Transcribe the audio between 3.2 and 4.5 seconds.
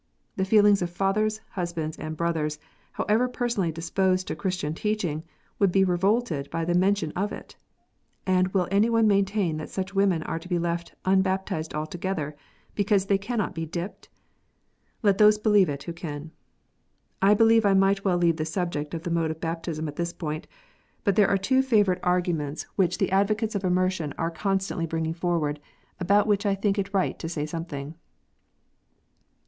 personally disposed to